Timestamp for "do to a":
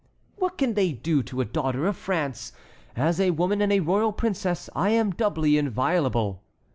0.93-1.45